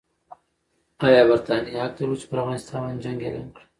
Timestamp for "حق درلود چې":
1.83-2.27